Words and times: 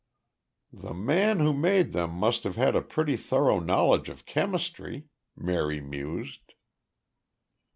"The 0.73 0.95
man 0.95 1.41
who 1.41 1.53
made 1.53 1.93
them 1.93 2.09
must 2.09 2.43
have 2.43 2.55
had 2.55 2.75
a 2.75 2.81
pretty 2.81 3.15
thorough 3.15 3.59
knowledge 3.59 4.09
of 4.09 4.25
chemistry," 4.25 5.09
Mary 5.35 5.79
mused. 5.79 6.55